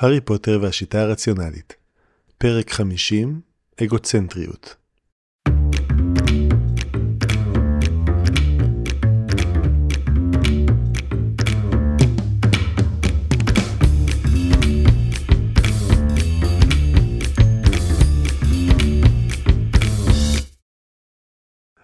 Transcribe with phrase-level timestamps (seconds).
[0.00, 1.74] הארי פוטר והשיטה הרציונלית.
[2.38, 3.40] פרק 50
[3.82, 4.76] אגוצנטריות.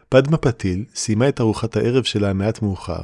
[0.08, 3.02] פדמה פתיל סיימה את ארוחת הערב שלה מעט מאוחר,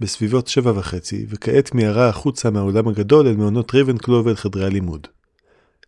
[0.00, 5.06] בסביבות שבע וחצי, וכעת מיהרה החוצה מהאולם הגדול אל מעונות רייבנקלו ואל חדרי הלימוד.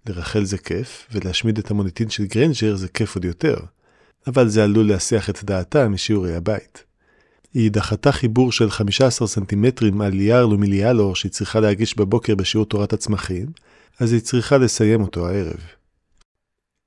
[0.07, 3.56] לרכל זה כיף, ולהשמיד את המוניטין של גרנג'ר זה כיף עוד יותר,
[4.27, 6.84] אבל זה עלול להסיח את דעתה משיעורי הבית.
[7.55, 12.93] היא דחתה חיבור של 15 סנטימטרים על ליאר לומיליאלור שהיא צריכה להגיש בבוקר בשיעור תורת
[12.93, 13.46] הצמחים,
[14.01, 15.60] אז היא צריכה לסיים אותו הערב.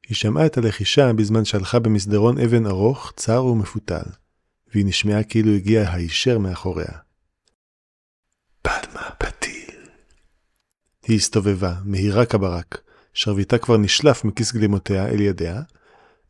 [0.08, 4.10] היא שמעה את הלחישה בזמן שהלכה במסדרון אבן ארוך, צר ומפותל,
[4.74, 7.09] והיא נשמעה כאילו הגיעה הישר מאחוריה.
[8.62, 9.76] פדמה פתיל.
[11.04, 12.82] היא הסתובבה, מהירה כברק,
[13.14, 15.62] שרביטה כבר נשלף מכיס גלימותיה אל ידיה.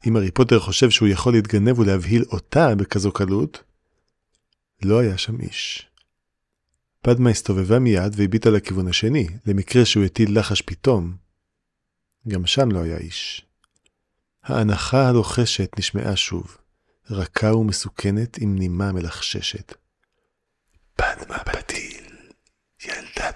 [0.08, 3.64] אם הארי פוטר חושב שהוא יכול להתגנב ולהבהיל אותה בכזו קלות,
[4.82, 5.88] לא היה שם איש.
[7.02, 11.16] פדמה הסתובבה מיד והביטה לכיוון השני, למקרה שהוא הטיל לחש פתאום.
[12.28, 13.46] גם שם לא היה איש.
[14.44, 16.58] האנחה הלוחשת נשמעה שוב,
[17.10, 19.74] רכה ומסוכנת עם נימה מלחששת.
[20.96, 21.59] פדמה פתיל, ילדת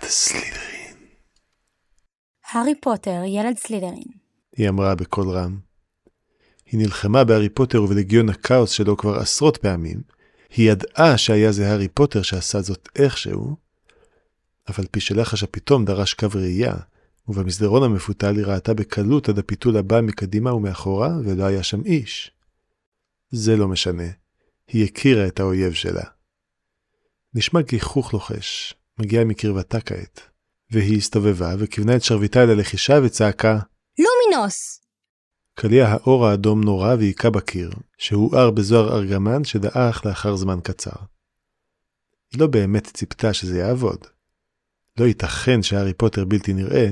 [0.08, 0.98] סלידרין.
[2.52, 4.12] הארי פוטר, ילד סלידרין.
[4.56, 5.59] היא אמרה בקול רם.
[6.66, 10.02] היא נלחמה בהארי פוטר ובלגיון הכאוס שלו כבר עשרות פעמים.
[10.56, 13.56] היא ידעה שהיה זה הארי פוטר שעשה זאת איכשהו,
[14.68, 16.76] אבל פי שלחש הפתאום דרש קו ראייה,
[17.28, 22.31] ובמסדרון המפותל היא ראתה בקלות עד הפיתול הבא מקדימה ומאחורה, ולא היה שם איש.
[23.31, 24.08] זה לא משנה,
[24.68, 26.04] היא הכירה את האויב שלה.
[27.34, 30.22] נשמע גיחוך לוחש, מגיע מקרבתה כעת,
[30.72, 33.60] והיא הסתובבה וכיוונה את שרביטה אל הלחישה וצעקה
[34.00, 34.80] לומינוס!
[35.56, 40.92] קליע האור האדום נורה והיכה בקיר, שהואר בזוהר ארגמן שדעך לאחר זמן קצר.
[42.32, 44.08] היא לא באמת ציפתה שזה יעבוד.
[45.00, 46.88] לא ייתכן שהארי פוטר בלתי נראה,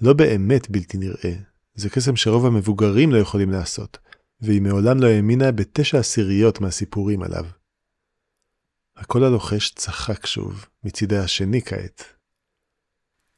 [0.00, 1.34] לא באמת בלתי נראה.
[1.74, 3.98] זה קסם שרוב המבוגרים לא יכולים לעשות,
[4.40, 7.44] והיא מעולם לא האמינה בתשע עשיריות מהסיפורים עליו.
[9.00, 12.04] הקול הלוחש צחק שוב, מצידי השני כעת.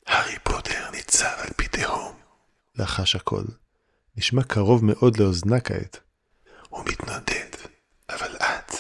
[0.07, 2.15] הארי פוטר ניצב על פי תהום,
[2.75, 3.45] לחש הקול.
[4.17, 6.01] נשמע קרוב מאוד לאוזנה כעת.
[6.69, 7.51] הוא מתנדד,
[8.09, 8.73] אבל את,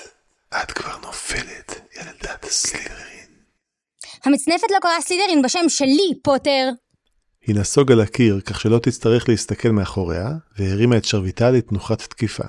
[0.62, 3.30] את כבר נופלת, ילדת סלידרין.
[4.24, 6.68] המצנפת לא קראה סלידרין בשם שלי, פוטר!
[7.46, 10.28] היא נסוגה לקיר כך שלא תצטרך להסתכל מאחוריה,
[10.58, 12.46] והרימה את שרביטה לתנוחת תקיפה.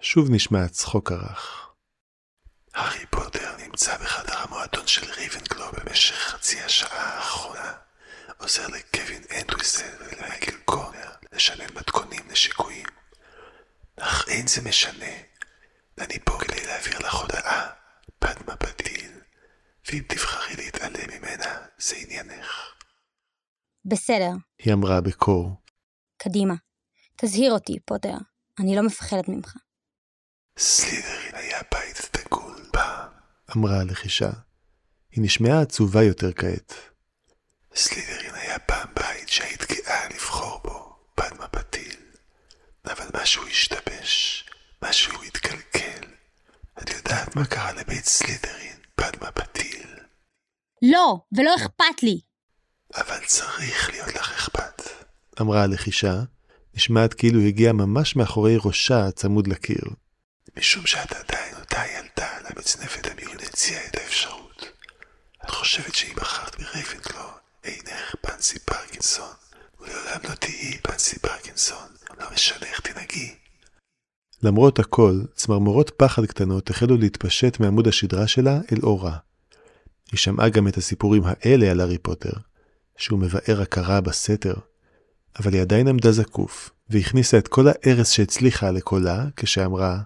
[0.00, 1.63] שוב נשמע צחוק הרך.
[2.74, 7.72] הארי פוטר נמצא בחדר המועדון של ריבנקלו במשך חצי השעה האחרונה.
[8.38, 12.86] עוזר לקווין אנדריסל ולמייקל קורנר לשנן מתכונים לשיקויים.
[13.96, 15.12] אך אין זה משנה.
[15.98, 17.70] אני פה כדי להעביר לך הודעה,
[18.18, 19.12] פדמה פתיל,
[19.88, 22.50] ואם תבחרי להתעלם ממנה, זה עניינך.
[23.84, 25.50] בסדר, היא אמרה בקור.
[26.16, 26.54] קדימה.
[27.16, 28.14] תזהיר אותי, פוטר.
[28.60, 29.54] אני לא מפחדת ממך.
[30.58, 33.08] סלידרין היה בית דגול פעם,
[33.56, 34.30] אמרה הלחישה.
[35.10, 36.74] היא נשמעה עצובה יותר כעת.
[37.74, 41.96] סלידרין היה פעם בית שהיית גאה לבחור בו, פדמה פתיל.
[42.86, 44.44] אבל משהו השתבש,
[44.82, 46.06] משהו התקלקל.
[46.82, 49.86] את יודעת מה קרה לבית סלידרין, פדמה פתיל?
[50.82, 52.20] לא, ולא אכפת לי.
[52.94, 54.82] אבל צריך להיות לך אכפת,
[55.40, 56.14] אמרה הלחישה,
[56.74, 59.84] נשמעת כאילו הגיעה ממש מאחורי ראשה הצמוד לקיר.
[60.58, 62.13] משום שאת עדיין אותה ילדה
[62.50, 64.64] למצנפת המיון הציעה את האפשרות.
[65.44, 67.24] את חושבת שאם בחרת ברייבנקלו,
[67.64, 69.32] אינך פנסי פרקינסון,
[69.80, 71.88] ולעולם לא תהיי פנסי פרקינסון,
[72.20, 73.34] לא משנה איך תנהגי.
[74.42, 79.16] למרות הכל, צמרמורות פחד קטנות החלו להתפשט מעמוד השדרה שלה אל עורה.
[80.12, 82.32] היא שמעה גם את הסיפורים האלה על הארי פוטר,
[82.96, 84.54] שהוא מבאר הכרה בסתר,
[85.38, 89.98] אבל היא עדיין עמדה זקוף, והכניסה את כל הארס שהצליחה לקולה, כשאמרה,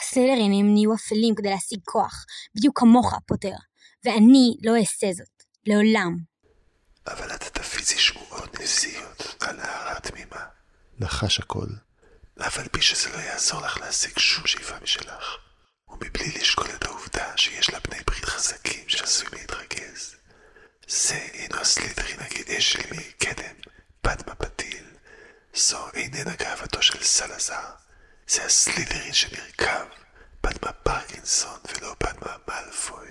[0.00, 2.24] הסלרינים נהיו אפלים כדי להשיג כוח,
[2.54, 3.54] בדיוק כמוך, פוטר.
[4.04, 5.38] ואני לא אעשה זאת.
[5.68, 6.16] לעולם.
[7.06, 10.44] אבל את תפיצי שמועות נזיות על נערה תמימה.
[11.00, 11.66] לחש הכל.
[12.46, 15.24] אף על פי שזה לא יעזור לך להשיג שום שאיפה משלך,
[15.88, 20.14] ומבלי לשקול את העובדה שיש לה בני ברית חזקים שעשויים להתרכז.
[20.88, 23.54] זה אינו הסלידרין הגאה שלי מקדם,
[24.00, 24.84] פדמה פתיל.
[25.54, 27.74] זו איננה גאוותו של סלזר.
[28.28, 29.88] זה הסלידרין שנרקב,
[30.40, 33.08] פדמה פרקינסון ולא פדמה מאלפוי.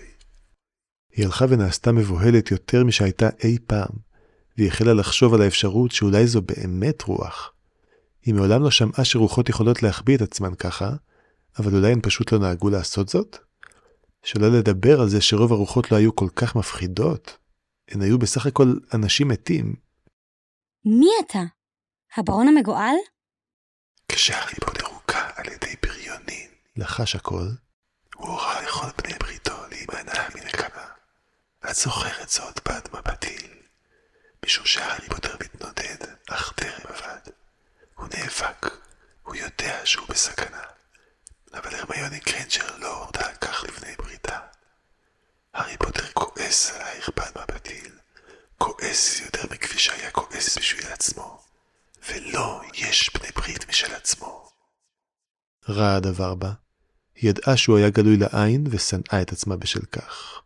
[1.12, 3.90] היא הלכה ונעשתה מבוהלת יותר משהייתה אי פעם,
[4.58, 7.54] והיא החלה לחשוב על האפשרות שאולי זו באמת רוח.
[8.22, 10.90] היא מעולם לא שמעה שרוחות יכולות להחביא את עצמן ככה,
[11.60, 13.38] אבל אולי הן פשוט לא נהגו לעשות זאת?
[14.24, 17.38] שלא לדבר על זה שרוב הרוחות לא היו כל כך מפחידות.
[17.88, 19.76] הן היו בסך הכל אנשים מתים.
[20.86, 21.44] מי אתה?
[22.18, 22.96] הברון המגואל?
[24.10, 27.48] כשהארי פוטר הוכה על ידי בריונין, לחש הכל,
[28.16, 30.86] הוא הורה לכל בני בריתו להימנע מנקמה.
[31.70, 33.52] את זוכרת זאת בעד מבטיל,
[34.46, 35.98] משום שהארי פוטר מתנודד,
[36.30, 37.32] אך טרם עבד.
[37.96, 38.66] הוא נאבק,
[39.24, 40.62] הוא יודע שהוא בסכנה.
[41.54, 44.40] אבל הרמיוני קרנצ'ר לא הורדה על כך לפני בריתה.
[45.54, 47.98] הארי פוטר כועס עלייך בעד מבטיל,
[48.58, 51.44] כועס יותר מכפי שהיה כועס בשביל עצמו,
[52.10, 54.47] ולא יש בני ברית משל עצמו.
[55.70, 56.52] רע הדבר בה.
[57.16, 60.42] היא ידעה שהוא היה גלוי לעין ושנאה את עצמה בשל כך.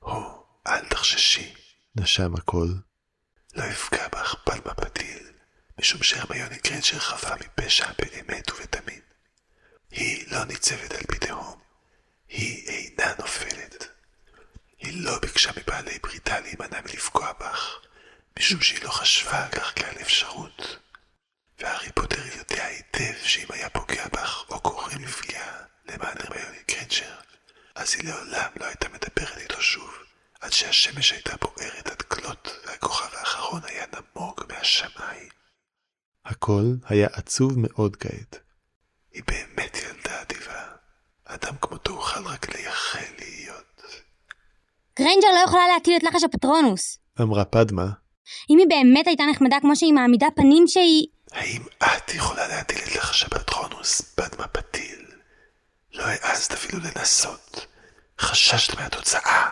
[0.00, 1.54] הו, אל תחששי,
[1.96, 2.68] נשם הכל.
[3.54, 5.26] לא אפגע בך פלמה פתיל,
[5.80, 9.00] משום שהרמיוני קרנצ'ר חפה מפשע באמת ובתמים.
[9.90, 11.58] היא לא ניצבת על פי תהום,
[12.28, 13.88] היא אינה נופלת.
[14.78, 17.78] היא לא ביקשה מבעלי בריתה להימנע מלפגוע בך,
[18.38, 20.81] משום שהיא לא חשבה על כך כעל אפשרות.
[21.62, 27.14] והארי פוטר יודע היטב שאם היה פוגע בך או גורם לפגיעה למען הרמיוני קרנצ'ר,
[27.74, 29.90] אז היא לעולם לא הייתה מדברת איתו שוב,
[30.40, 35.28] עד שהשמש הייתה בוערת עד כלות והכוכב האחרון היה נמוג מהשמיים.
[36.24, 38.38] הכל היה עצוב מאוד כעת.
[39.12, 40.62] היא באמת ילדה אדיבה.
[41.24, 43.82] אדם כמותו אוכל רק לייחל להיות.
[44.98, 46.98] גריינג'ר לא יכולה להטיל את לחש הפטרונוס.
[47.20, 47.86] אמרה פדמה,
[48.50, 51.06] אם היא באמת הייתה נחמדה כמו שהיא מעמידה פנים שהיא...
[51.32, 55.06] האם את יכולה להטיל את לחש הפטרונוס פדמה פתיל?
[55.92, 57.66] לא העזת אפילו לנסות.
[58.20, 59.48] חששת מהתוצאה.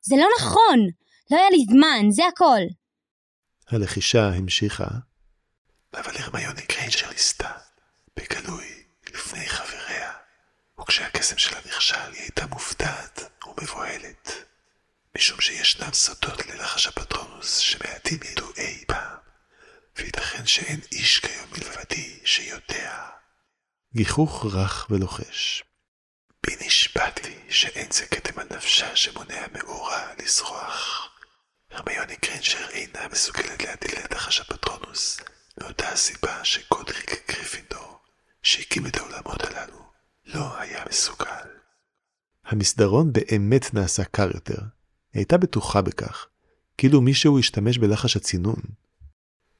[0.00, 0.78] זה לא נכון!
[1.30, 2.60] לא היה לי זמן, זה הכל.
[3.68, 4.88] הלחישה המשיכה.
[5.94, 7.50] אבל הרמיוני גריינג'ר ניסתה,
[8.16, 8.66] בגלוי,
[9.14, 10.12] לפני חבריה,
[10.80, 14.44] וכשהקסם שלה נכשל היא הייתה מופתעת ומבוהלת,
[15.16, 19.18] משום שישנם סודות ללחש הפטרונוס שמעטים ידעו אי פעם,
[19.96, 23.08] וייתכן שאין איש כיום מלבדי שיודע.
[23.94, 25.64] גיחוך רך ולוחש.
[26.46, 31.08] בי נשבעתי שאין זה כתם על נפשה שמונע מאורה לזרוח.
[31.70, 35.20] הרמיוני גריינג'ר אינה מסוגלת להטיל את לחש הפטרונוס,
[35.60, 37.98] מאותה הסיבה שגודריק גריפינדור,
[38.42, 39.90] שהקים את האולמות הללו,
[40.24, 41.48] לא היה מסוגל.
[42.44, 44.62] המסדרון באמת נעשה קר יותר.
[45.12, 46.26] היא הייתה בטוחה בכך,
[46.78, 48.60] כאילו מישהו השתמש בלחש הצינון.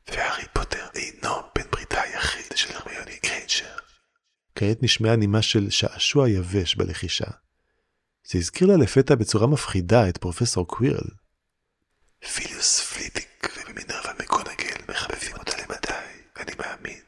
[0.08, 3.77] והארי פוטר אינו בן בריתה היחיד של הרמיוני גריינג'ר.
[4.55, 7.31] כעת נשמעה נימה של שעשוע יבש בלחישה.
[8.25, 11.08] זה הזכיר לה לפתע בצורה מפחידה את פרופסור קווירל.
[12.35, 16.06] פיליוס פליטיק ומינרווה מקגונגל מחבבים אותה למדי,
[16.37, 17.02] אני מאמין.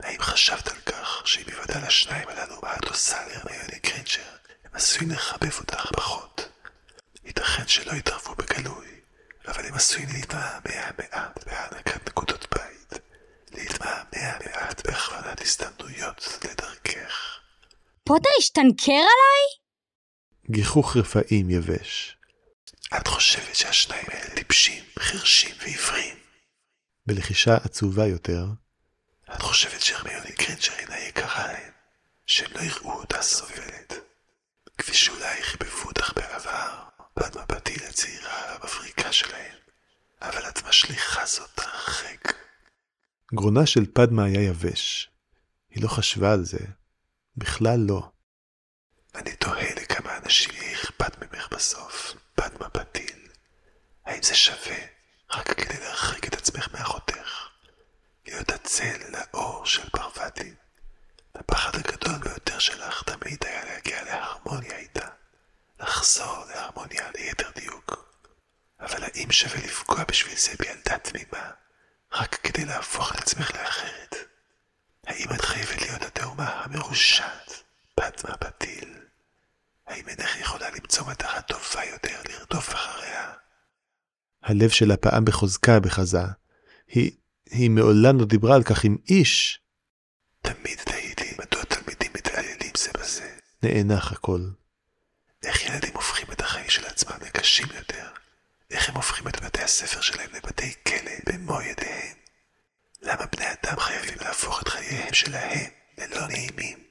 [0.00, 4.20] האם חשבת על כך שאם ייוודע לשניים הללו מה את עושה להרמיוני גריינג'ר,
[4.64, 6.53] הם עשויים לחבב אותך פחות.
[7.24, 8.86] ייתכן שלא יתערבו בגלוי,
[9.48, 13.02] אבל הם עשויים להתמהמה מעט בהענקת נקודות בית,
[13.52, 17.38] להתמהמה מעט בהכוונת הזדמנויות לדרכך.
[18.04, 19.64] פוטר השתנקר עליי?
[20.50, 22.16] גיחוך רפאים יבש.
[22.96, 26.16] את חושבת שהשניים האלה טיפשים, חרשים ועיוורים?
[27.06, 28.44] בלחישה עצובה יותר,
[29.34, 31.72] את חושבת שהרמיוני גרינצ'ר אינה יקרה להם,
[32.26, 33.92] שהם לא יראו אותה סובלת,
[34.78, 36.84] כפי שאולי חיבבו אותך בעבר,
[37.14, 39.56] פדמה פתיל הצעירה והמבריקה שלהם,
[40.22, 42.32] אבל את משליכה זאת הרחק.
[43.34, 45.10] גרונה של פדמה היה יבש.
[45.70, 46.58] היא לא חשבה על זה.
[47.36, 48.10] בכלל לא.
[49.14, 53.28] אני תוהה לכמה אנשים יהיה אכפת ממך בסוף, פדמה פתיל.
[54.04, 54.76] האם זה שווה
[55.30, 57.48] רק כדי להרחיק את עצמך מאחותך?
[58.26, 60.54] להיות הצל לאור של פרווטי.
[61.34, 65.08] הפחד הגדול ביותר שלך תמיד היה להגיע להרמוניה איתה.
[65.80, 68.04] לחזור להרמוניה ליתר דיוק.
[68.80, 71.50] אבל האם שווה לפגוע בשביל זה בילדה תמימה,
[72.12, 74.14] רק כדי להפוך את עצמך לאחרת?
[75.06, 77.62] האם את חייבת להיות התאומה המרושעת,
[77.94, 78.94] פדמה פתיל?
[79.86, 83.32] האם אינך יכולה למצוא מטרה טובה יותר לרדוף אחריה?
[84.42, 86.22] הלב שלה פעם בחוזקה בחזה.
[86.88, 87.10] היא,
[87.50, 89.60] היא מעולם לא דיברה על כך עם איש.
[90.42, 93.36] תמיד תהיתי מדוע תלמידים מתעללים זה בזה.
[93.62, 94.40] נאנח הכל.
[95.46, 98.08] איך ילדים הופכים את החיים של עצמם לקשים יותר?
[98.70, 102.16] איך הם הופכים את בתי הספר שלהם לבתי כלא במו ידיהם?
[103.02, 106.84] למה בני אדם חייבים להפוך את חייהם שלהם ללא נעימים?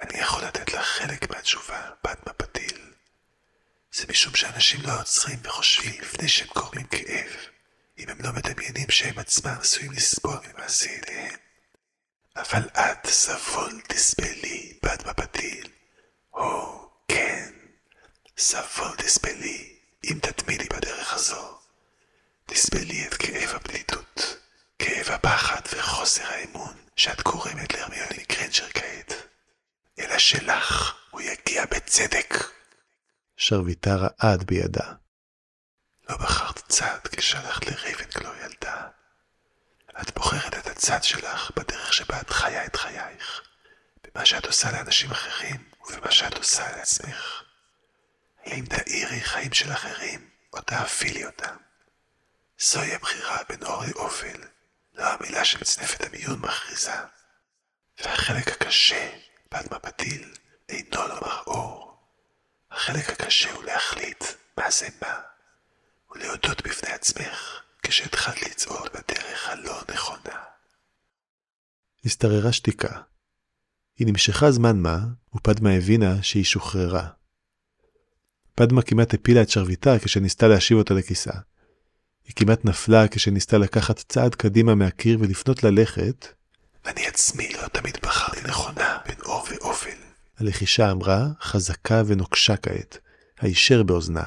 [0.00, 2.92] אני יכול לתת לך חלק מהתשובה, פדמה פתיל.
[3.92, 7.30] זה משום שאנשים לא עוצרים וחושבים לפני שהם גורמים כאב,
[7.98, 11.36] אם הם לא מדמיינים שהם עצמם עשויים לסבול ממעשי ידיהם.
[12.36, 15.68] אבל את סבול תסבלי, בת בית פתיל.
[16.32, 17.50] או, כן,
[18.38, 21.58] סבול תסבלי, אם תתמידי בדרך הזו.
[22.46, 24.36] תסבלי את כאב הבדידות,
[24.78, 29.12] כאב הפחד וחוסר האמון שאת גורמת להרמיוני גריינג'ר כעת.
[29.98, 32.34] אלא שלך הוא יגיע בצדק.
[33.36, 34.92] שרביטה רעד בידה.
[36.08, 38.88] לא בחרת צד כשהלכת לרייבנקלו ילדה.
[40.00, 43.42] את בוחרת את הצד שלך בדרך שבה את חיה את חייך,
[44.04, 47.42] במה שאת עושה לאנשים אחרים ובמה שאת עושה לעצמך.
[48.44, 51.56] האם תאירי חיים של אחרים, או תאפילי אותם?
[52.58, 54.40] זוהי הבחירה בין אור לאופל,
[54.94, 56.94] לא המילה שמצנפת המיון מכריזה.
[57.98, 59.10] והחלק הקשה,
[59.52, 60.34] בת מבטיל,
[60.68, 61.96] אינו לומר אור.
[62.70, 64.24] החלק הקשה הוא להחליט
[64.56, 65.20] מה זה מה,
[66.10, 70.42] ולהודות בפני עצמך כשהתחלת לצעוד בדרך הלא נכונה.
[72.04, 73.02] השתררה שתיקה.
[73.98, 74.98] היא נמשכה זמן מה,
[75.34, 77.08] ופדמה הבינה שהיא שוחררה.
[78.54, 81.32] פדמה כמעט הפילה את שרביטה כשניסתה להשיב אותה לכיסה.
[82.24, 86.26] היא כמעט נפלה כשניסתה לקחת צעד קדימה מהקיר ולפנות ללכת.
[86.86, 89.96] אני עצמי לא תמיד בחרתי נכונה בין אור ואופל.
[90.38, 92.98] הלחישה אמרה, חזקה ונוקשה כעת,
[93.40, 94.24] הישר באוזנה.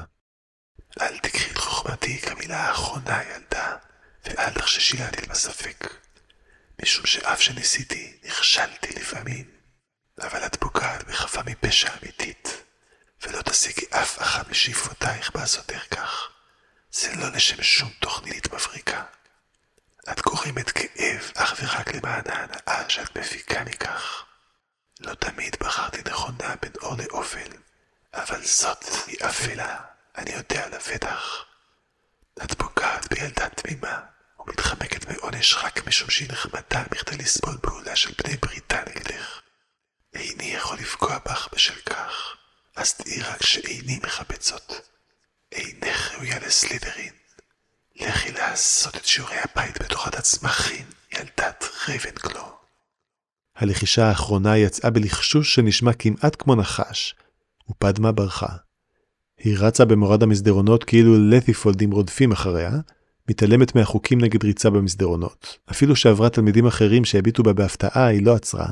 [1.00, 3.76] אל תקחי את חוכמתי כמילה האחרונה, ילדה,
[4.24, 5.94] ואל תחששי להטיל בספק.
[6.82, 9.44] משום שאף שניסיתי, נכשלתי לפעמים.
[10.20, 10.75] אבל את בחפה
[11.46, 12.62] מפשע אמיתית,
[13.22, 16.28] ולא תשיגי אף אחת משאיפותייך בעשותך כך.
[16.92, 19.02] זה לא לשם שום תוכנית מבריקה.
[20.10, 24.24] את גורמת כאב אך ורק למען ההנאה שאת מפיקה מכך.
[25.00, 27.50] לא תמיד בחרתי נכונה בין אור לאופל,
[28.14, 29.76] אבל זאת היא אפלה,
[30.16, 31.44] אני יודע לבטח.
[32.44, 34.00] את פוגעת בילדה תמימה,
[34.38, 39.40] ומתחמקת מעונש רק משום שהיא נחמדה מכדי לסבול פעולה של בני בריתה נגדך.
[40.16, 42.36] איני יכול לפגוע בך בשל כך,
[42.76, 44.72] אז תהי רק שאיני מכבד זאת.
[45.52, 47.12] אינך ראויה לסלידרין.
[47.96, 52.56] לכי לעשות את שיעורי הבית בתורת הצמחים, ילדת רייבנקלו.
[53.56, 57.14] הלחישה האחרונה יצאה בלחשוש שנשמע כמעט כמו נחש,
[57.70, 58.56] ופדמה ברחה.
[59.38, 62.70] היא רצה במורד המסדרונות כאילו לתיפולדים רודפים אחריה,
[63.28, 65.58] מתעלמת מהחוקים נגד ריצה במסדרונות.
[65.70, 68.66] אפילו כשעברה תלמידים אחרים שהביטו בה בהפתעה, היא לא עצרה,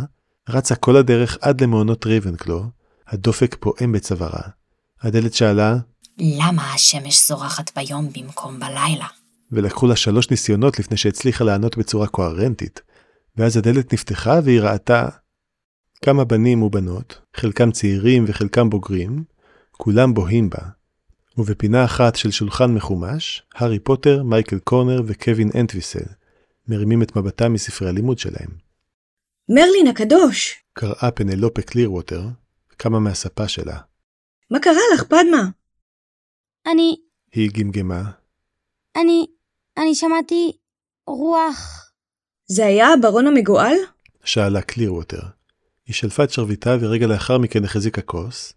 [0.49, 2.65] רצה כל הדרך עד למעונות רייבנקלו,
[3.09, 4.49] הדופק פועם בצווארה.
[5.03, 5.77] הדלת שאלה,
[6.19, 9.07] למה השמש זורחת ביום במקום בלילה?
[9.53, 12.81] ולקחו לה שלוש ניסיונות לפני שהצליחה לענות בצורה קוהרנטית,
[13.37, 15.09] ואז הדלת נפתחה והיא ראתה
[16.05, 19.25] כמה בנים ובנות, חלקם צעירים וחלקם בוגרים,
[19.73, 20.63] כולם בוהים בה,
[21.39, 26.05] ובפינה אחת של שולחן מחומש, הארי פוטר, מייקל קורנר וקווין אנטוויסל,
[26.69, 28.64] מרימים את מבטם מספרי הלימוד שלהם.
[29.49, 30.63] מרלין הקדוש!
[30.73, 32.23] קראה פנלופה קלירווטר,
[32.77, 33.79] קמה מהספה שלה.
[34.51, 35.49] מה קרה לך, פדמה?
[36.67, 36.97] אני,
[37.33, 38.03] היא גמגמה,
[38.97, 39.27] אני,
[39.77, 40.53] אני שמעתי
[41.07, 41.91] רוח.
[42.47, 43.77] זה היה הברון המגואל?
[44.25, 45.23] שאלה קלירווטר.
[45.87, 48.53] היא שלפה את שרביטה ורגע לאחר מכן החזיקה כוס.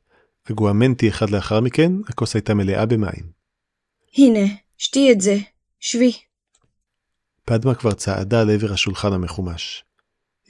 [0.51, 3.31] אגואמנטי אחד לאחר מכן, הכוס הייתה מלאה במים.
[4.17, 5.37] הנה, שתי את זה.
[5.79, 6.11] שבי.
[7.45, 9.83] פדמה כבר צעדה לעבר השולחן המחומש.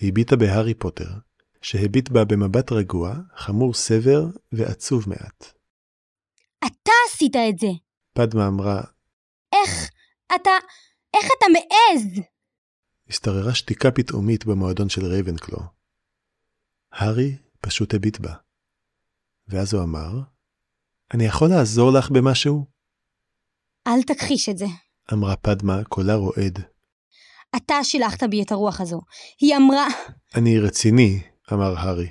[0.02, 1.10] הביטה בהארי פוטר,
[1.62, 5.46] שהביט בה במבט רגוע, חמור סבר ועצוב מעט.
[6.66, 7.68] אתה עשית את זה.
[8.14, 8.82] פדמה אמרה,
[9.54, 9.90] איך
[10.36, 10.52] אתה,
[11.14, 12.24] איך אתה מעז?
[13.10, 15.60] השתררה שתיקה פתאומית במועדון של רייבנקלו.
[16.92, 18.34] הארי פשוט הביט בה.
[19.48, 20.22] ואז הוא אמר,
[21.14, 22.66] אני יכול לעזור לך במשהו?
[23.88, 24.66] אל תכחיש את זה.
[25.14, 26.77] אמרה פדמה, קולה רועד.
[27.58, 29.02] אתה שילחת בי את הרוח הזו.
[29.40, 29.88] היא אמרה...
[30.36, 31.22] אני רציני,
[31.54, 32.10] אמר הארי.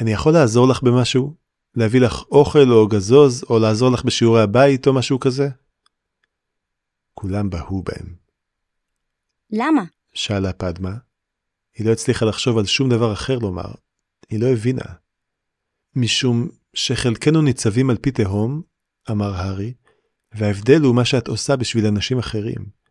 [0.00, 1.34] אני יכול לעזור לך במשהו?
[1.74, 5.48] להביא לך אוכל או גזוז, או לעזור לך בשיעורי הבית או משהו כזה?
[7.14, 8.14] כולם בהו בהם.
[9.50, 9.82] למה?
[10.14, 10.92] שאלה פדמה.
[11.74, 13.72] היא לא הצליחה לחשוב על שום דבר אחר לומר.
[14.30, 14.84] היא לא הבינה.
[15.96, 18.62] משום שחלקנו ניצבים על פי תהום,
[19.10, 19.74] אמר הארי,
[20.34, 22.83] וההבדל הוא מה שאת עושה בשביל אנשים אחרים.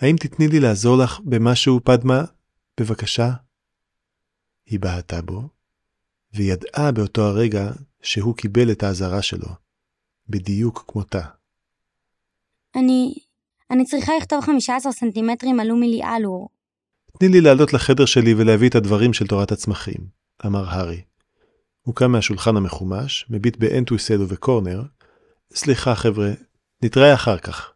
[0.00, 2.24] האם תתני לי לעזור לך במשהו, פדמה?
[2.80, 3.30] בבקשה.
[4.66, 5.48] היא בהתה בו,
[6.34, 7.70] וידעה באותו הרגע
[8.02, 9.48] שהוא קיבל את האזהרה שלו,
[10.28, 11.22] בדיוק כמותה.
[12.76, 13.14] אני...
[13.70, 16.48] אני צריכה לכתוב 15 סנטימטרים על אומילי אלור.
[17.18, 20.00] תני לי לעלות לחדר שלי ולהביא את הדברים של תורת הצמחים,
[20.46, 21.02] אמר הארי.
[21.82, 24.82] הוא קם מהשולחן המחומש, מביט באנטוויסל ובקורנר,
[25.54, 26.30] סליחה חבר'ה,
[26.82, 27.72] נתראה אחר כך.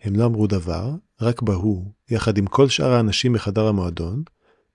[0.00, 0.90] הם לא אמרו דבר,
[1.20, 4.22] רק בהו, יחד עם כל שאר האנשים בחדר המועדון,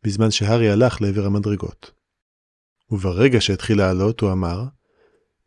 [0.03, 1.91] בזמן שהארי הלך לעבר המדרגות.
[2.91, 4.63] וברגע שהתחיל לעלות, הוא אמר,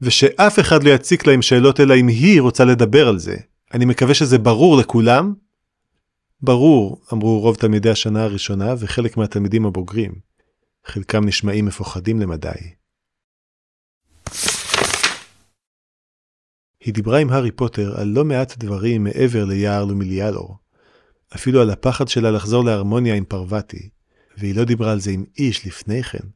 [0.00, 3.36] ושאף אחד לא יציק לה עם שאלות אלא אם היא רוצה לדבר על זה.
[3.74, 5.34] אני מקווה שזה ברור לכולם?
[6.40, 10.12] ברור, אמרו רוב תלמידי השנה הראשונה וחלק מהתלמידים הבוגרים.
[10.84, 12.74] חלקם נשמעים מפוחדים למדי.
[16.80, 20.58] היא דיברה עם הארי פוטר על לא מעט דברים מעבר ליער לומיליאלור.
[21.34, 23.88] אפילו על הפחד שלה לחזור להרמוניה עם פרווטי,
[24.38, 26.28] והיא לא דיברה על זה עם איש לפני כן.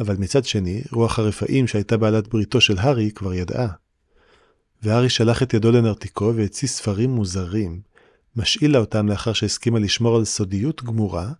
[0.00, 3.68] אבל מצד שני, רוח הרפאים שהייתה בעלת בריתו של הארי כבר ידעה.
[4.82, 7.80] והארי שלח את ידו לנרתיקו והציא ספרים מוזרים,
[8.36, 11.32] משאיל לה אותם לאחר שהסכימה לשמור על סודיות גמורה,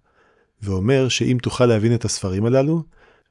[0.63, 2.83] ואומר שאם תוכל להבין את הספרים הללו,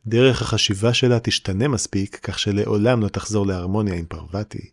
[0.08, 4.70] דרך החשיבה שלה תשתנה מספיק כך שלעולם לא תחזור להרמוניה עם פרווטי.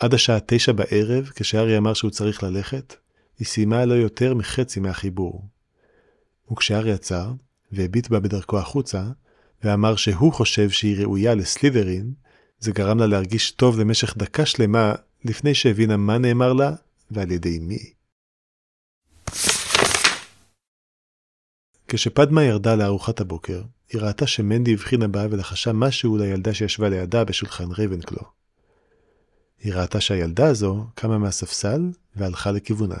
[0.00, 2.94] עד השעה תשע בערב, כשארי אמר שהוא צריך ללכת,
[3.40, 5.48] היא סיימה לא יותר מחצי מהחיבור.
[6.52, 7.32] וכשארי עצר,
[7.72, 9.04] והביט בה בדרכו החוצה,
[9.64, 12.12] ואמר שהוא חושב שהיא ראויה לסלידרין,
[12.58, 14.94] זה גרם לה להרגיש טוב למשך דקה שלמה
[15.24, 16.72] לפני שהבינה מה נאמר לה
[17.10, 17.92] ועל ידי מי.
[21.88, 27.72] כשפדמה ירדה לארוחת הבוקר, היא ראתה שמנדי הבחינה בה ולחשה משהו לילדה שישבה לידה בשולחן
[27.72, 28.22] רייבנקלו.
[29.58, 32.98] היא ראתה שהילדה הזו קמה מהספסל והלכה לכיוונה.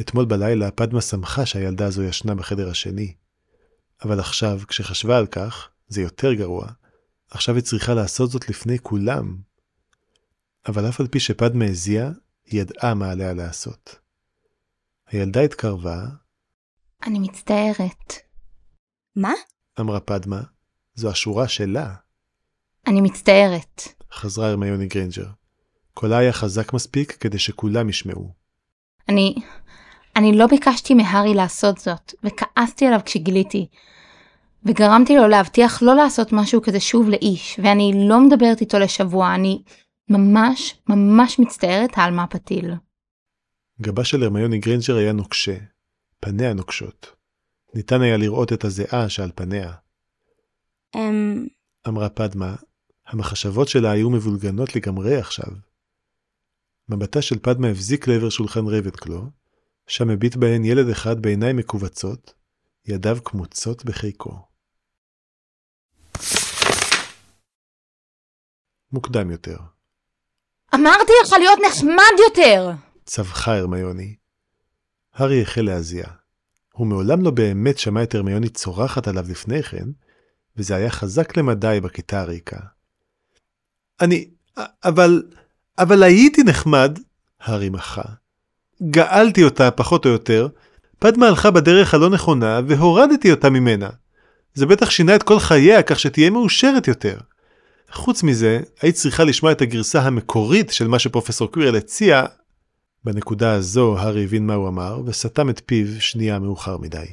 [0.00, 3.14] אתמול בלילה פדמה שמחה שהילדה הזו ישנה בחדר השני,
[4.04, 6.66] אבל עכשיו, כשחשבה על כך, זה יותר גרוע.
[7.30, 9.36] עכשיו היא צריכה לעשות זאת לפני כולם.
[10.68, 12.10] אבל אף על פי שפדמה הזיעה,
[12.46, 13.98] היא ידעה מה עליה לעשות.
[15.06, 16.06] הילדה התקרבה.
[17.06, 18.12] אני מצטערת.
[19.16, 19.32] מה?
[19.80, 20.42] אמרה פדמה,
[20.94, 21.94] זו השורה שלה.
[22.86, 23.82] אני מצטערת.
[24.12, 25.26] חזרה הרמיוני גריינג'ר.
[25.94, 28.41] קולה היה חזק מספיק כדי שכולם ישמעו.
[29.12, 29.34] אני...
[30.16, 33.66] אני לא ביקשתי מהארי לעשות זאת, וכעסתי עליו כשגיליתי.
[34.64, 39.62] וגרמתי לו להבטיח לא לעשות משהו כזה שוב לאיש, ואני לא מדברת איתו לשבוע, אני
[40.08, 42.74] ממש ממש מצטערת עלמה פתיל.
[43.80, 45.56] גבה של הרמיוני גריינג'ר היה נוקשה,
[46.20, 47.12] פניה נוקשות.
[47.74, 49.72] ניתן היה לראות את הזיעה שעל פניה.
[50.94, 51.46] אמ...
[51.88, 52.54] אמרה פדמה,
[53.06, 55.48] המחשבות שלה היו מבולגנות לגמרי עכשיו.
[56.88, 59.22] מבטה של פדמה הבזיק לעבר שולחן רבנקלו,
[59.86, 62.34] שם הביט בהן ילד אחד בעיניים מכווצות,
[62.86, 64.38] ידיו קמוצות בחיקו.
[68.92, 69.56] מוקדם יותר.
[70.74, 72.70] אמרתי לך להיות נחמד יותר!
[73.04, 74.16] צווחה הרמיוני.
[75.14, 76.04] הארי החל להזיע.
[76.72, 79.84] הוא מעולם לא באמת שמע את הרמיוני צורחת עליו לפני כן,
[80.56, 82.58] וזה היה חזק למדי בכיתה הריקה.
[84.00, 84.30] אני...
[84.84, 85.22] אבל...
[85.78, 86.98] אבל הייתי נחמד,
[87.40, 88.02] הארי מחה.
[88.90, 90.48] גאלתי אותה, פחות או יותר.
[90.98, 93.88] פדמה הלכה בדרך הלא נכונה, והורדתי אותה ממנה.
[94.54, 97.18] זה בטח שינה את כל חייה, כך שתהיה מאושרת יותר.
[97.92, 102.24] חוץ מזה, היית צריכה לשמוע את הגרסה המקורית של מה שפרופסור קווירל הציע.
[103.04, 107.06] בנקודה הזו, הארי הבין מה הוא אמר, וסתם את פיו שנייה מאוחר מדי.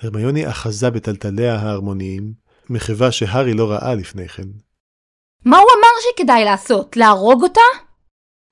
[0.00, 2.32] הרמיוני אחזה בטלטליה ההרמוניים,
[2.70, 4.48] מחווה שהארי לא ראה לפני כן.
[5.44, 6.96] מה הוא אמר שכדאי לעשות?
[6.96, 7.60] להרוג אותה?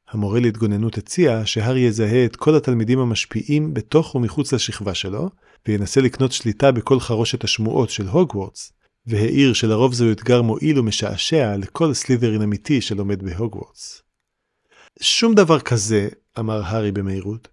[0.08, 5.28] המורה להתגוננות הציע שהארי יזהה את כל התלמידים המשפיעים בתוך ומחוץ לשכבה שלו,
[5.68, 8.72] וינסה לקנות שליטה בכל חרושת השמועות של הוגוורטס,
[9.06, 14.02] והעיר שלרוב זהו אתגר מועיל ומשעשע לכל סלית'רין אמיתי שלומד בהוגוורטס.
[15.00, 17.48] שום דבר כזה, אמר הארי במהירות.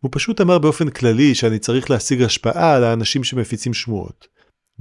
[0.00, 4.31] הוא פשוט אמר באופן כללי שאני צריך להשיג השפעה על האנשים שמפיצים שמועות.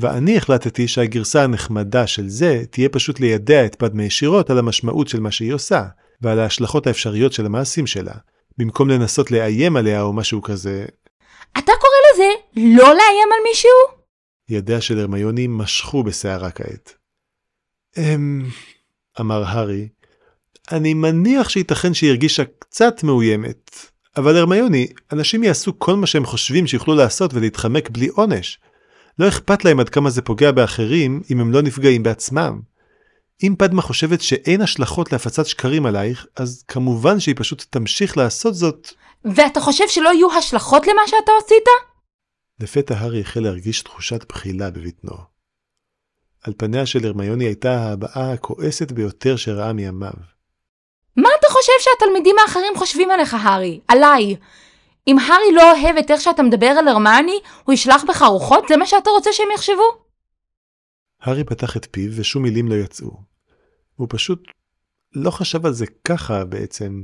[0.01, 5.19] ואני החלטתי שהגרסה הנחמדה של זה תהיה פשוט לידע את פדמה ישירות על המשמעות של
[5.19, 5.83] מה שהיא עושה,
[6.21, 8.13] ועל ההשלכות האפשריות של המעשים שלה,
[8.57, 10.85] במקום לנסות לאיים עליה או משהו כזה.
[11.51, 14.01] אתה קורא לזה לא לאיים על מישהו?
[14.49, 16.93] ידיה של הרמיוני משכו בסערה כעת.
[17.97, 18.45] אמ...
[19.19, 19.87] אמר הארי,
[20.71, 23.71] אני מניח שייתכן שהיא הרגישה קצת מאוימת,
[24.17, 28.59] אבל הרמיוני, אנשים יעשו כל מה שהם חושבים שיוכלו לעשות ולהתחמק בלי עונש.
[29.19, 32.61] לא אכפת להם עד כמה זה פוגע באחרים אם הם לא נפגעים בעצמם.
[33.43, 38.87] אם פדמה חושבת שאין השלכות להפצת שקרים עלייך, אז כמובן שהיא פשוט תמשיך לעשות זאת.
[39.25, 41.63] ואתה חושב שלא יהיו השלכות למה שאתה עשית?
[42.59, 45.15] לפתע הארי החל להרגיש תחושת בחילה בבטנו.
[46.43, 50.11] על פניה של הרמיוני הייתה ההבעה הכועסת ביותר שראה מימיו.
[51.17, 53.79] מה אתה חושב שהתלמידים האחרים חושבים עליך, הארי?
[53.87, 54.35] עליי?
[55.07, 58.63] אם הארי לא אוהב את איך שאתה מדבר על הרמני, הוא ישלח בך רוחות?
[58.67, 59.83] זה מה שאתה רוצה שהם יחשבו?
[61.21, 63.11] הארי פתח את פיו ושום מילים לא יצאו.
[63.95, 64.43] הוא פשוט
[65.15, 67.03] לא חשב על זה ככה בעצם.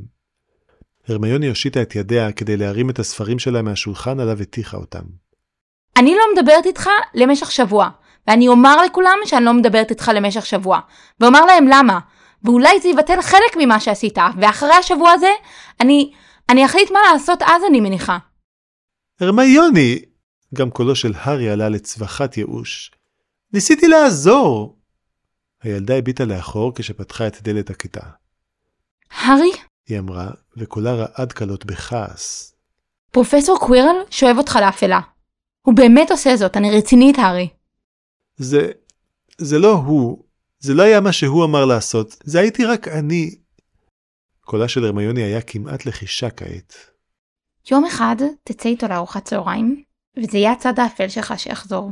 [1.08, 5.04] הרמיוני הושיטה את ידיה כדי להרים את הספרים שלה מהשולחן עליו הטיחה אותם.
[5.98, 7.90] אני לא מדברת איתך למשך שבוע,
[8.28, 10.80] ואני אומר לכולם שאני לא מדברת איתך למשך שבוע,
[11.20, 12.00] ואומר להם למה,
[12.44, 15.32] ואולי זה יבטל חלק ממה שעשית, ואחרי השבוע הזה,
[15.82, 16.12] אני,
[16.50, 18.18] אני אחליט מה לעשות אז אני מניחה.
[19.20, 20.00] הרמיוני!
[20.56, 22.92] גם קולו של הארי עלה לצווחת ייאוש.
[23.54, 24.78] ניסיתי לעזור!
[25.62, 28.02] הילדה הביטה לאחור כשפתחה את דלת הכיתה.
[29.12, 29.52] הארי,
[29.88, 32.56] היא אמרה, וקולה רעד קלות בכעס.
[33.12, 35.00] פרופסור קווירל שואב אותך לאפלה.
[35.62, 37.50] הוא באמת עושה זאת, אני רצינית, הארי.
[38.38, 38.72] זה...
[39.38, 40.24] זה לא הוא.
[40.60, 43.36] זה לא היה מה שהוא אמר לעשות, זה הייתי רק אני.
[44.48, 46.74] קולה של הרמיוני היה כמעט לחישה כעת.
[47.72, 49.84] יום אחד תצא איתו לארוחת צהריים,
[50.18, 51.92] וזה יהיה הצד האפל שלך שיחזור.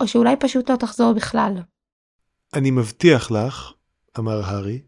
[0.00, 1.52] או שאולי פשוט לא תחזור בכלל.
[2.54, 3.72] אני מבטיח לך,
[4.18, 4.80] אמר הארי,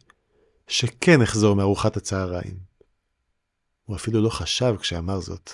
[0.68, 2.58] שכן אחזור מארוחת הצהריים.
[3.84, 5.50] הוא אפילו לא חשב כשאמר זאת.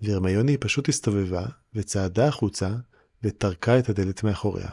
[0.00, 2.70] והרמיוני פשוט הסתובבה וצעדה החוצה
[3.22, 4.68] וטרקה את הדלת מאחוריה.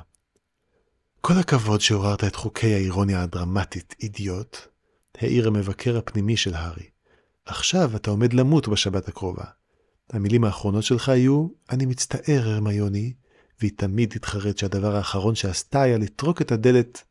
[1.22, 4.71] כל הכבוד שעוררת את חוקי האירוניה הדרמטית, אידיוט,
[5.18, 6.90] העיר המבקר הפנימי של הארי.
[7.46, 9.46] עכשיו אתה עומד למות בשבת הקרובה.
[10.10, 13.14] המילים האחרונות שלך היו, אני מצטער, הרמיוני,
[13.60, 17.04] והיא תמיד תתחרט שהדבר האחרון שעשתה היה לטרוק את הדלת.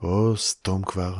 [0.00, 1.14] או, סתום כבר.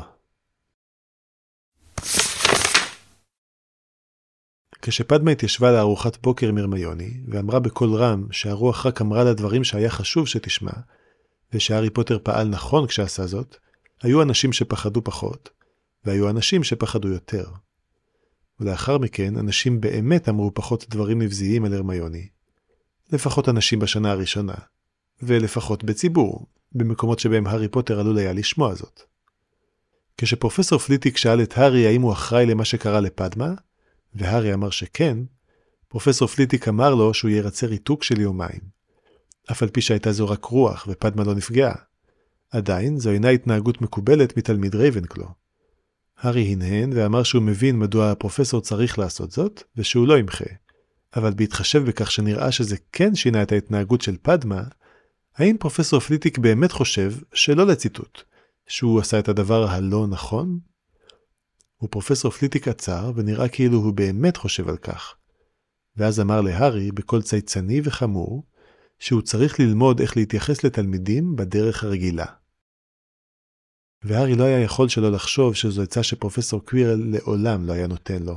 [4.82, 9.90] כשפדמה התיישבה לארוחת בוקר עם הרמיוני, ואמרה בקול רם שהרוח רק אמרה לה דברים שהיה
[9.90, 10.72] חשוב שתשמע,
[11.52, 13.56] ושהארי פוטר פעל נכון כשעשה זאת,
[14.02, 15.50] היו אנשים שפחדו פחות,
[16.06, 17.44] והיו אנשים שפחדו יותר.
[18.60, 22.28] ולאחר מכן, אנשים באמת אמרו פחות דברים נבזיים על הרמיוני.
[23.12, 24.54] לפחות אנשים בשנה הראשונה,
[25.22, 29.02] ולפחות בציבור, במקומות שבהם הארי פוטר עלול היה לשמוע זאת.
[30.18, 33.54] כשפרופסור פליטיק שאל את הארי האם הוא אחראי למה שקרה לפדמה,
[34.14, 35.18] והארי אמר שכן,
[35.88, 38.60] פרופסור פליטיק אמר לו שהוא ירצה ריתוק של יומיים.
[39.52, 41.74] אף על פי שהייתה זו רק רוח ופדמה לא נפגעה.
[42.50, 45.45] עדיין, זו אינה התנהגות מקובלת מתלמיד רייבנקלו.
[46.18, 50.44] הארי הנהן ואמר שהוא מבין מדוע הפרופסור צריך לעשות זאת, ושהוא לא ימחה.
[51.16, 54.62] אבל בהתחשב בכך שנראה שזה כן שינה את ההתנהגות של פדמה,
[55.36, 58.22] האם פרופסור פליטיק באמת חושב, שלא לציטוט,
[58.68, 60.58] שהוא עשה את הדבר הלא נכון?
[61.82, 65.14] ופרופסור פליטיק עצר, ונראה כאילו הוא באמת חושב על כך.
[65.96, 68.42] ואז אמר להארי, בקול צייצני וחמור,
[68.98, 72.26] שהוא צריך ללמוד איך להתייחס לתלמידים בדרך הרגילה.
[74.02, 78.36] והארי לא היה יכול שלא לחשוב שזו עצה שפרופסור קווירל לעולם לא היה נותן לו.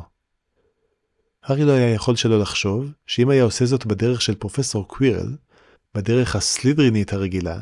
[1.43, 5.35] הארי לא היה יכול שלא לחשוב שאם היה עושה זאת בדרך של פרופסור קווירל,
[5.95, 7.59] בדרך הסלידרינית הרגילה,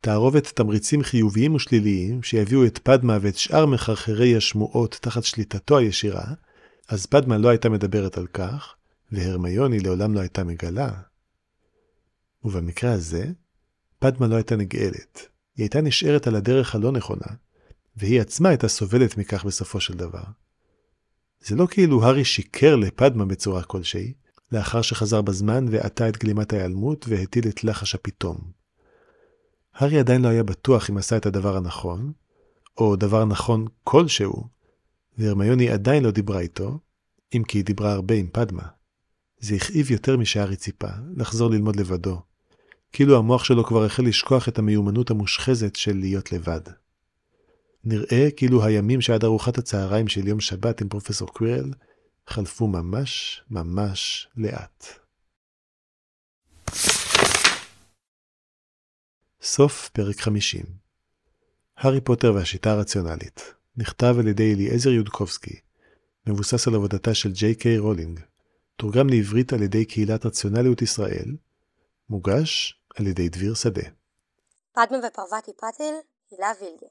[0.00, 6.24] תערובת תמריצים חיוביים ושליליים שיביאו את פדמה ואת שאר מחרחרי השמועות תחת שליטתו הישירה,
[6.88, 8.74] אז פדמה לא הייתה מדברת על כך,
[9.12, 10.90] והרמיוני לעולם לא הייתה מגלה.
[12.44, 13.24] ובמקרה הזה,
[13.98, 17.26] פדמה לא הייתה נגאלת, היא הייתה נשארת על הדרך הלא נכונה,
[17.96, 20.22] והיא עצמה הייתה סובלת מכך בסופו של דבר.
[21.40, 24.12] זה לא כאילו הארי שיקר לפדמה בצורה כלשהי,
[24.52, 28.38] לאחר שחזר בזמן ועטה את גלימת ההיעלמות והטיל את לחש הפתאום.
[29.74, 32.12] הארי עדיין לא היה בטוח אם עשה את הדבר הנכון,
[32.78, 34.48] או דבר נכון כלשהו,
[35.18, 36.78] והרמיוני עדיין לא דיברה איתו,
[37.34, 38.62] אם כי היא דיברה הרבה עם פדמה.
[39.38, 42.22] זה הכאיב יותר משהארי ציפה, לחזור ללמוד לבדו,
[42.92, 46.60] כאילו המוח שלו כבר החל לשכוח את המיומנות המושחזת של להיות לבד.
[47.84, 51.72] נראה כאילו הימים שעד ארוחת הצהריים של יום שבת עם פרופסור קווירל
[52.26, 54.86] חלפו ממש ממש לאט.
[59.42, 60.62] סוף פרק 50
[61.76, 65.60] הארי פוטר והשיטה הרציונלית נכתב על ידי אליעזר יודקובסקי,
[66.26, 68.20] מבוסס על עבודתה של ג'יי קיי רולינג,
[68.76, 71.36] תורגם לעברית על ידי קהילת רציונליות ישראל,
[72.10, 73.82] מוגש על ידי דביר שדה.
[74.72, 75.94] פדמה ופרווטי פטיל,
[76.30, 76.86] הילה וילגה.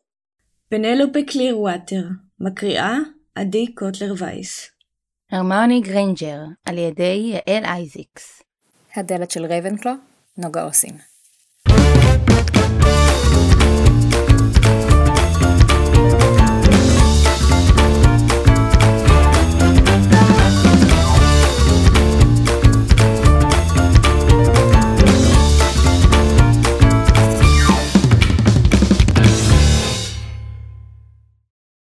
[0.70, 2.04] פנלופה קלירווטר,
[2.40, 2.94] מקריאה
[3.36, 4.72] עדי קוטלר וייס.
[5.32, 8.42] הרמיוני גריינג'ר, על ידי יעל אייזיקס.
[8.96, 9.92] הדלת של רייבנקלו,
[10.38, 10.98] נוגה אוסין.